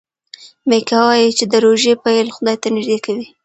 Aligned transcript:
میکا 0.69 0.97
وايي 1.07 1.29
چې 1.37 1.45
د 1.51 1.53
روژې 1.65 1.93
پیل 2.03 2.27
خدای 2.35 2.55
ته 2.61 2.67
نژدې 2.75 2.99
کوي. 3.05 3.25